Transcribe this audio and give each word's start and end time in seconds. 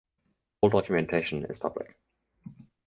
All 0.61 0.71
documentation 0.71 1.45
is 1.45 1.57
public. 1.57 1.95